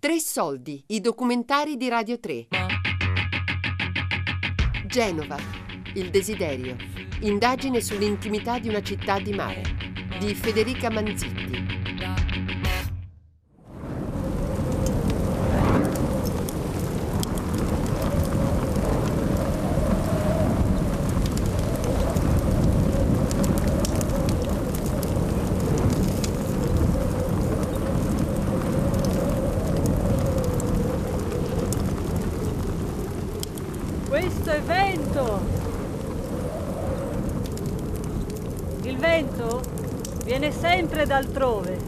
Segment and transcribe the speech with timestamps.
[0.00, 2.46] Tre soldi, i documentari di Radio 3.
[4.86, 5.36] Genova,
[5.92, 6.74] il desiderio.
[7.20, 9.60] Indagine sull'intimità di una città di mare.
[10.18, 11.70] Di Federica Manzitti.
[34.10, 35.40] Questo è vento!
[38.82, 39.60] Il vento
[41.00, 41.78] sempre da.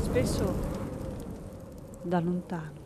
[0.00, 0.54] Spesso
[2.02, 2.82] da lontano.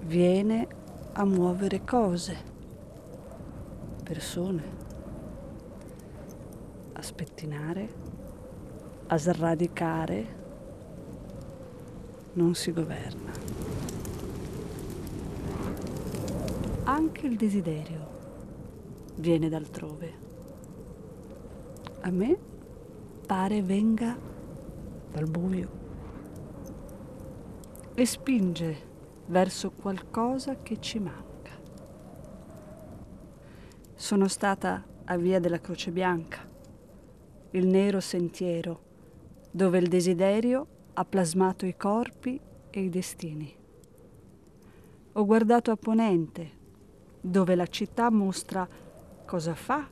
[0.00, 0.68] Viene
[1.14, 2.36] a muovere cose,
[4.02, 4.62] persone,
[6.92, 7.88] a spettinare,
[9.06, 10.44] a sradicare.
[12.34, 13.32] Non si governa.
[16.84, 18.06] Anche il desiderio
[19.14, 20.25] viene d'altrove.
[22.06, 22.38] A me
[23.26, 24.16] pare venga
[25.10, 25.70] dal buio
[27.94, 28.76] e spinge
[29.26, 31.50] verso qualcosa che ci manca.
[33.96, 36.46] Sono stata a Via della Croce Bianca,
[37.50, 38.82] il nero sentiero
[39.50, 43.52] dove il desiderio ha plasmato i corpi e i destini.
[45.14, 46.50] Ho guardato a Ponente,
[47.20, 48.68] dove la città mostra
[49.24, 49.84] cosa fa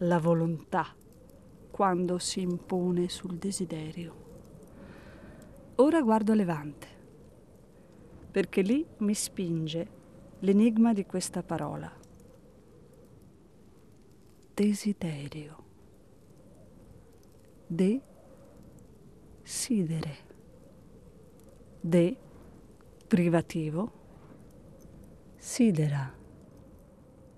[0.00, 1.00] la volontà
[1.72, 4.14] quando si impone sul desiderio.
[5.76, 6.86] Ora guardo Levante,
[8.30, 9.88] perché lì mi spinge
[10.40, 11.90] l'enigma di questa parola.
[14.54, 15.64] Desiderio.
[17.66, 18.00] De-sidere.
[21.80, 22.16] De
[23.08, 23.92] privativo.
[25.36, 26.14] Sidera.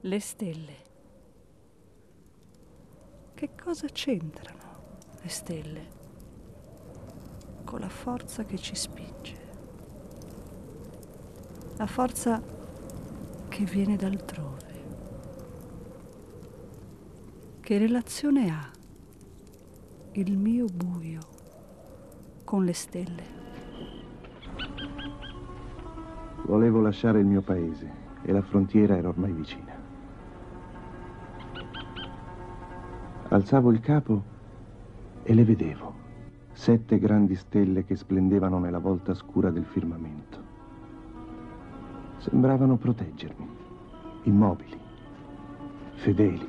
[0.01, 0.93] Le stelle.
[3.45, 4.63] Che cosa c'entrano
[5.21, 5.89] le stelle
[7.63, 9.37] con la forza che ci spinge?
[11.77, 12.43] La forza
[13.49, 14.85] che viene d'altrove.
[17.61, 18.71] Che relazione ha
[20.13, 21.21] il mio buio
[22.45, 23.25] con le stelle?
[26.47, 29.74] Volevo lasciare il mio paese e la frontiera era ormai vicina.
[33.35, 34.23] Alzavo il capo
[35.25, 35.93] e le vedevo,
[36.53, 40.39] sette grandi stelle che splendevano nella volta scura del firmamento.
[42.19, 43.49] Sembravano proteggermi,
[44.23, 44.79] immobili,
[45.95, 46.49] fedeli,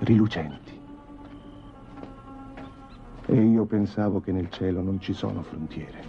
[0.00, 0.78] rilucenti.
[3.24, 6.04] E io pensavo che nel cielo non ci sono frontiere.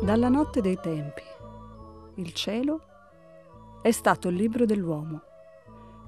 [0.00, 1.22] Dalla notte dei tempi,
[2.14, 2.80] il cielo
[3.82, 5.20] è stato il libro dell'uomo,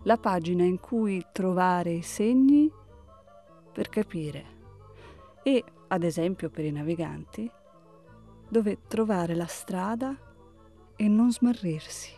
[0.04, 2.70] la pagina in cui trovare i segni
[3.72, 4.44] per capire
[5.42, 7.50] e, ad esempio per i naviganti,
[8.48, 10.16] dove trovare la strada
[10.94, 12.12] e non smarrirsi.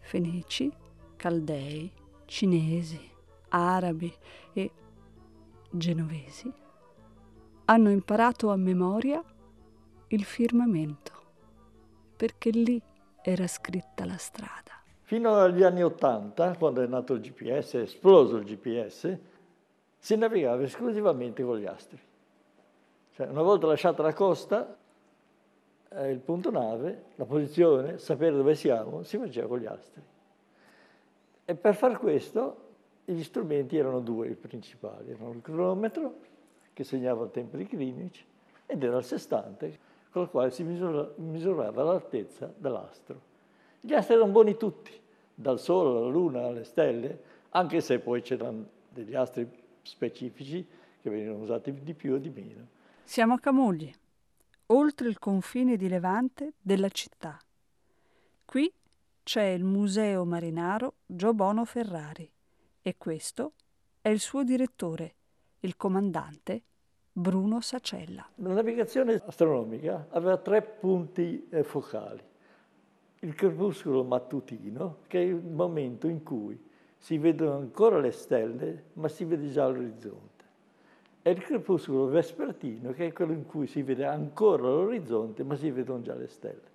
[0.00, 0.72] Fenici,
[1.16, 1.92] caldei,
[2.24, 3.10] cinesi,
[3.48, 4.10] arabi
[4.54, 4.70] e
[5.70, 6.62] genovesi
[7.66, 9.22] hanno imparato a memoria
[10.08, 11.12] il firmamento,
[12.16, 12.80] perché lì
[13.22, 14.82] era scritta la strada.
[15.00, 19.18] Fino agli anni Ottanta, quando è nato il GPS, è esploso il GPS,
[19.98, 21.98] si navigava esclusivamente con gli astri.
[23.12, 24.76] Cioè, una volta lasciata la costa,
[25.88, 30.02] eh, il punto nave, la posizione, sapere dove siamo, si faceva con gli astri.
[31.46, 32.56] E per far questo
[33.04, 36.32] gli strumenti erano due i principali, erano il cronometro,
[36.74, 38.22] che segnava i tempi clinici,
[38.66, 39.78] ed era il sestante,
[40.10, 43.32] con il quale si misura, misurava l'altezza dell'astro.
[43.80, 44.92] Gli astri erano buoni tutti,
[45.34, 47.18] dal Sole alla Luna alle stelle,
[47.50, 49.48] anche se poi c'erano degli astri
[49.82, 50.66] specifici
[51.00, 52.66] che venivano usati di più o di meno.
[53.02, 53.92] Siamo a Camogli,
[54.66, 57.38] oltre il confine di Levante della città.
[58.44, 58.72] Qui
[59.22, 62.30] c'è il Museo Marinaro Gio Bono Ferrari
[62.80, 63.52] e questo
[64.00, 65.14] è il suo direttore,
[65.64, 66.62] il comandante
[67.10, 68.28] Bruno Sacella.
[68.36, 72.22] La navigazione astronomica aveva tre punti eh, focali.
[73.20, 76.62] Il crepuscolo mattutino, che è il momento in cui
[76.98, 80.44] si vedono ancora le stelle, ma si vede già l'orizzonte.
[81.22, 85.70] È il crepuscolo vespertino, che è quello in cui si vede ancora l'orizzonte, ma si
[85.70, 86.72] vedono già le stelle.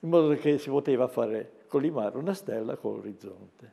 [0.00, 3.72] In modo che si poteva fare collimare una stella con l'orizzonte.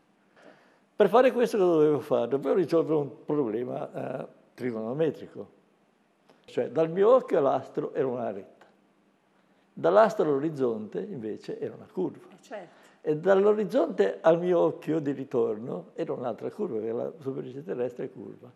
[0.95, 2.27] Per fare questo cosa dovevo fare?
[2.27, 5.61] Dovevo risolvere un problema eh, trigonometrico.
[6.45, 8.65] Cioè dal mio occhio l'astro era una retta,
[9.73, 12.27] dall'astro all'orizzonte invece era una curva.
[12.41, 12.81] Certo.
[13.01, 18.11] E dall'orizzonte al mio occhio di ritorno era un'altra curva, che la superficie terrestre è
[18.11, 18.49] curva.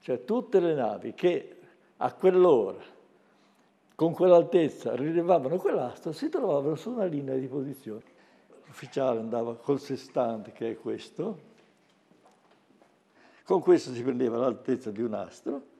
[0.00, 1.56] Cioè tutte le navi che
[1.96, 2.82] a quell'ora,
[3.94, 8.02] con quell'altezza, rilevavano quell'astro, si trovavano su una linea di posizione.
[8.66, 11.52] L'ufficiale andava col sestante, che è questo,
[13.44, 15.72] con questo si prendeva l'altezza di un astro,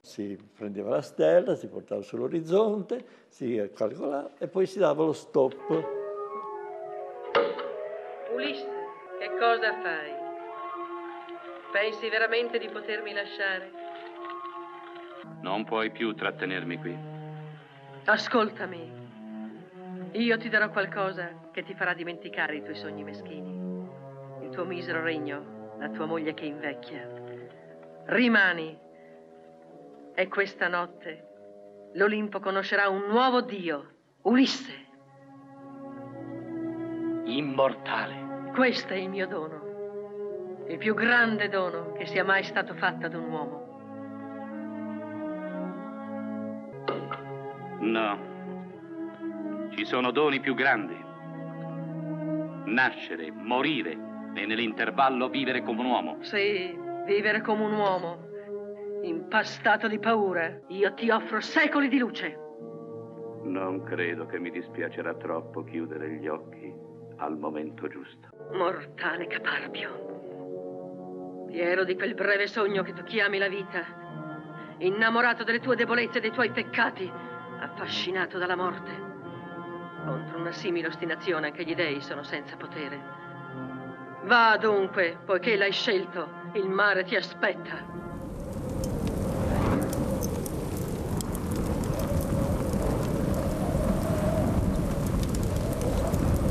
[0.00, 5.54] si prendeva la stella, si portava sull'orizzonte, si calcolava e poi si dava lo stop.
[8.32, 8.68] Ulisse,
[9.18, 10.12] che cosa fai?
[11.72, 13.70] Pensi veramente di potermi lasciare?
[15.42, 16.96] Non puoi più trattenermi qui.
[18.04, 18.98] Ascoltami.
[20.12, 23.86] Io ti darò qualcosa che ti farà dimenticare i tuoi sogni meschini.
[24.42, 27.08] Il tuo misero regno, la tua moglie che invecchia.
[28.04, 28.78] Rimani.
[30.14, 31.28] E questa notte
[31.94, 34.88] l'Olimpo conoscerà un nuovo dio, Ulisse.
[37.24, 38.50] Immortale.
[38.52, 43.14] Questo è il mio dono, il più grande dono che sia mai stato fatto ad
[43.14, 43.68] un uomo.
[47.80, 48.28] No.
[49.70, 50.98] Ci sono doni più grandi.
[52.66, 56.16] Nascere, morire e nell'intervallo vivere come un uomo.
[56.22, 58.18] Sì, vivere come un uomo,
[59.02, 60.60] impastato di paura.
[60.68, 62.38] Io ti offro secoli di luce.
[63.42, 66.72] Non credo che mi dispiacerà troppo chiudere gli occhi
[67.16, 68.28] al momento giusto.
[68.52, 70.08] Mortale caparbio.
[71.48, 73.82] Fiero di quel breve sogno che tu chiami la vita,
[74.78, 77.10] innamorato delle tue debolezze e dei tuoi peccati,
[77.60, 79.08] affascinato dalla morte.
[80.04, 83.29] Contro una simile ostinazione anche gli dei sono senza potere.
[84.24, 87.98] Va dunque, poiché l'hai scelto, il mare ti aspetta.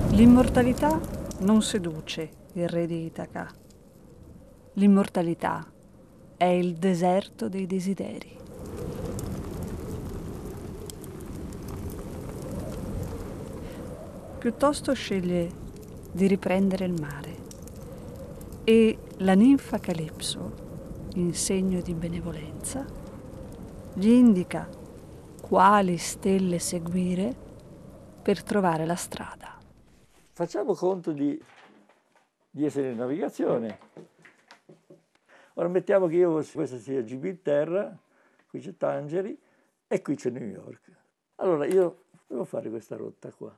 [0.10, 1.00] L'immortalità
[1.40, 3.48] non seduce il re di Itaca.
[4.74, 5.66] L'immortalità
[6.36, 8.38] è il deserto dei desideri.
[14.40, 15.50] Piuttosto sceglie
[16.12, 17.39] di riprendere il mare
[18.70, 22.86] e la ninfa Calipso, in segno di benevolenza,
[23.96, 24.70] gli indica
[25.42, 27.36] quali stelle seguire
[28.22, 29.58] per trovare la strada.
[30.34, 31.42] Facciamo conto di,
[32.48, 33.80] di essere in navigazione.
[35.56, 37.98] Ora mettiamo che io, questa sia Gibilterra,
[38.48, 39.36] qui c'è Tangeri
[39.88, 40.96] e qui c'è New York.
[41.38, 43.52] Allora io devo fare questa rotta qua.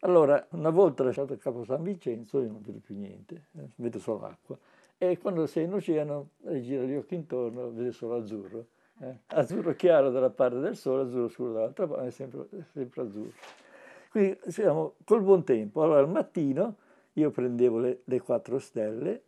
[0.00, 3.98] Allora, una volta lasciato il capo San Vincenzo, io non vedo più niente, eh, vedo
[3.98, 4.58] solo acqua.
[4.96, 8.66] E quando sei in oceano, gira gli occhi intorno, vedi solo azzurro.
[8.98, 9.18] Eh?
[9.26, 13.32] Azzurro chiaro dalla parte del sole, azzurro scuro dall'altra parte, è sempre, sempre azzurro.
[14.10, 15.82] Quindi siamo col buon tempo.
[15.82, 16.76] Allora, al mattino
[17.14, 19.24] io prendevo le, le quattro stelle,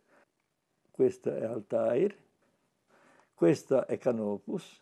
[0.89, 2.15] questa è Altair,
[3.35, 4.81] questa è Canopus,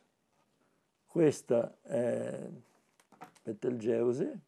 [1.06, 2.50] questa è
[3.44, 4.40] Betelgeuse,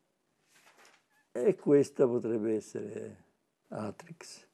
[1.33, 3.23] e questa potrebbe essere
[3.69, 4.47] Atrix.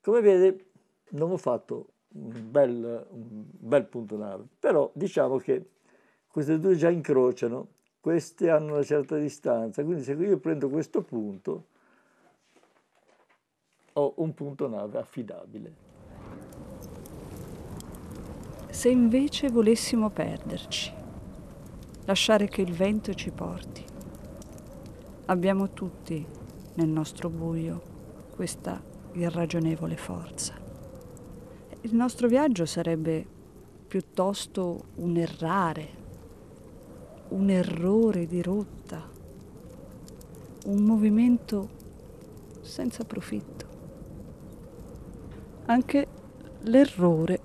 [0.00, 0.70] Come vede
[1.10, 5.70] non ho fatto un bel, un bel punto nave, però diciamo che
[6.26, 7.68] queste due già incrociano,
[8.00, 11.66] queste hanno una certa distanza, quindi se io prendo questo punto
[13.92, 15.84] ho un punto nave affidabile.
[18.70, 20.92] Se invece volessimo perderci,
[22.04, 23.84] lasciare che il vento ci porti,
[25.28, 26.24] Abbiamo tutti
[26.74, 27.82] nel nostro buio
[28.36, 28.80] questa
[29.14, 30.54] irragionevole forza.
[31.80, 33.26] Il nostro viaggio sarebbe
[33.88, 35.88] piuttosto un errare,
[37.30, 39.02] un errore di rotta,
[40.66, 41.70] un movimento
[42.60, 43.66] senza profitto.
[45.64, 46.06] Anche
[46.60, 47.40] l'errore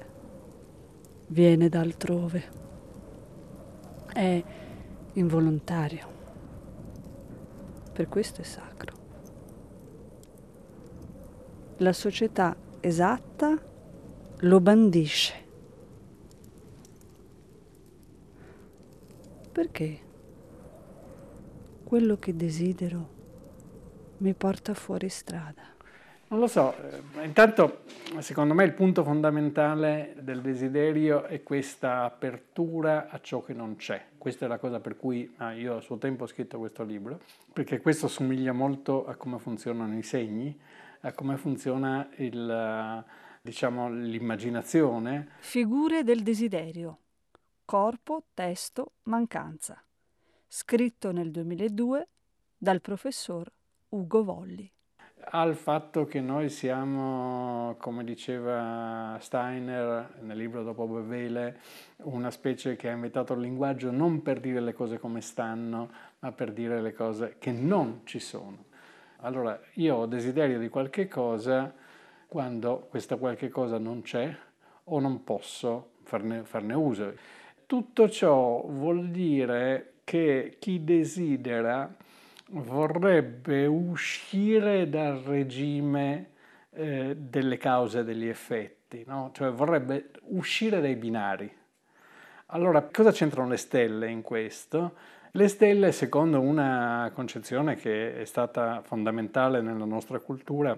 [1.29, 2.43] viene da altrove,
[4.13, 4.43] è
[5.13, 6.20] involontario
[8.01, 8.95] per questo è sacro.
[11.77, 13.61] La società esatta
[14.39, 15.33] lo bandisce.
[19.51, 19.99] Perché
[21.83, 23.09] quello che desidero
[24.17, 25.70] mi porta fuori strada.
[26.31, 27.81] Non lo so, eh, intanto
[28.19, 34.01] secondo me il punto fondamentale del desiderio è questa apertura a ciò che non c'è.
[34.17, 37.19] Questa è la cosa per cui ah, io a suo tempo ho scritto questo libro,
[37.51, 40.57] perché questo somiglia molto a come funzionano i segni,
[41.01, 43.03] a come funziona il,
[43.41, 45.31] diciamo, l'immaginazione.
[45.39, 46.97] Figure del desiderio.
[47.65, 49.83] Corpo, testo, mancanza.
[50.47, 52.07] Scritto nel 2002
[52.57, 53.51] dal professor
[53.89, 54.71] Ugo Volli
[55.29, 61.59] al fatto che noi siamo, come diceva Steiner nel libro Dopo Bevele,
[62.03, 66.31] una specie che ha inventato il linguaggio non per dire le cose come stanno, ma
[66.31, 68.65] per dire le cose che non ci sono.
[69.17, 71.73] Allora, io ho desiderio di qualche cosa
[72.27, 74.35] quando questa qualche cosa non c'è
[74.85, 77.13] o non posso farne, farne uso.
[77.65, 81.93] Tutto ciò vuol dire che chi desidera
[82.53, 86.31] vorrebbe uscire dal regime
[86.71, 89.31] eh, delle cause e degli effetti, no?
[89.33, 91.59] cioè vorrebbe uscire dai binari.
[92.47, 94.95] Allora, cosa c'entrano le stelle in questo?
[95.31, 100.77] Le stelle, secondo una concezione che è stata fondamentale nella nostra cultura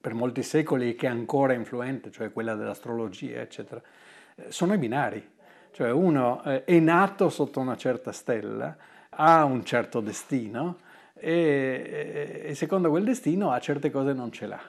[0.00, 3.80] per molti secoli e che è ancora influente, cioè quella dell'astrologia, eccetera,
[4.34, 5.26] eh, sono i binari.
[5.72, 8.76] Cioè uno eh, è nato sotto una certa stella,
[9.22, 10.78] ha un certo destino
[11.14, 14.60] e, e secondo quel destino a certe cose non ce l'ha.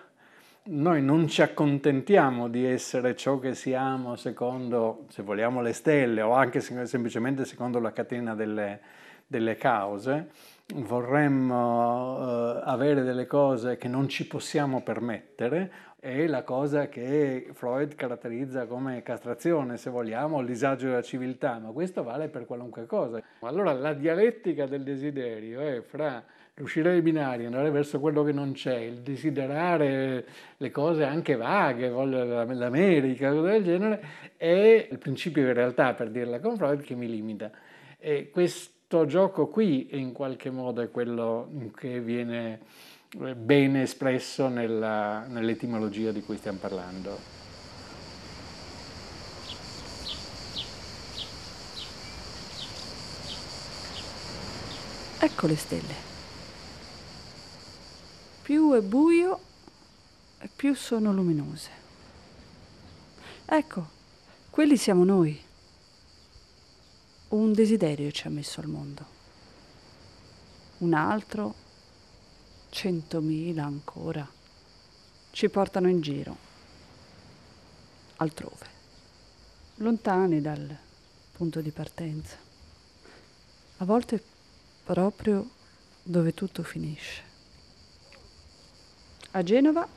[0.63, 6.33] Noi non ci accontentiamo di essere ciò che siamo secondo, se vogliamo, le stelle o
[6.33, 8.79] anche semplicemente secondo la catena delle,
[9.25, 10.29] delle cause,
[10.75, 15.71] vorremmo uh, avere delle cose che non ci possiamo permettere
[16.03, 21.69] è la cosa che Freud caratterizza come castrazione, se vogliamo, il disagio della civiltà, ma
[21.69, 23.21] questo vale per qualunque cosa.
[23.41, 26.23] Allora la dialettica del desiderio è fra
[26.55, 30.25] riuscire ai binari, andare verso quello che non c'è, il desiderare
[30.57, 34.03] le cose anche vaghe, l'America, cose del genere,
[34.37, 37.51] è il principio di realtà, per dirla con Freud, che mi limita.
[37.99, 46.11] E questo gioco qui in qualche modo è quello che viene bene espresso nella, nell'etimologia
[46.11, 47.39] di cui stiamo parlando.
[55.19, 56.09] Ecco le stelle.
[58.41, 59.49] Più è buio
[60.55, 61.69] più sono luminose.
[63.45, 63.89] Ecco,
[64.49, 65.39] quelli siamo noi.
[67.29, 69.05] Un desiderio ci ha messo al mondo.
[70.79, 71.55] Un altro
[72.81, 74.27] centomila ancora,
[75.29, 76.35] ci portano in giro,
[78.15, 78.65] altrove,
[79.75, 80.75] lontani dal
[81.31, 82.37] punto di partenza,
[83.77, 84.19] a volte
[84.83, 85.47] proprio
[86.01, 87.21] dove tutto finisce.
[89.29, 89.87] A Genova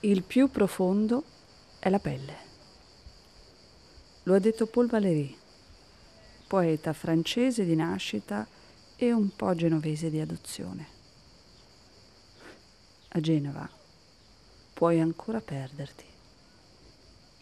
[0.00, 1.24] il più profondo
[1.78, 2.36] è la pelle.
[4.22, 5.36] Lo ha detto Paul Valéry,
[6.46, 8.46] poeta francese di nascita
[8.96, 10.96] e un po' genovese di adozione
[13.10, 13.68] a Genova
[14.74, 16.04] puoi ancora perderti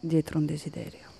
[0.01, 1.15] dietro un desiderio.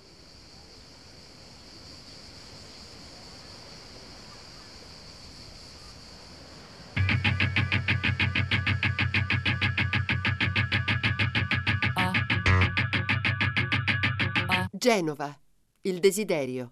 [14.71, 15.37] Genova,
[15.81, 16.69] il desiderio.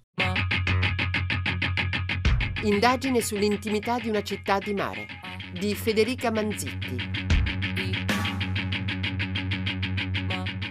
[2.64, 5.08] Indagine sull'intimità di una città di mare
[5.60, 7.15] di Federica Manzitti.